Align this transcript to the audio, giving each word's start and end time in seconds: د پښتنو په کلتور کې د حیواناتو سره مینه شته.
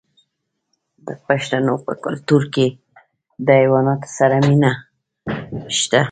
د 1.07 1.07
پښتنو 1.27 1.73
په 1.85 1.93
کلتور 2.03 2.43
کې 2.53 2.67
د 3.45 3.47
حیواناتو 3.59 4.09
سره 4.17 4.35
مینه 4.47 4.71
شته. 5.79 5.99